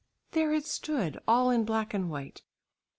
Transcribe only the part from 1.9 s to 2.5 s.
and white.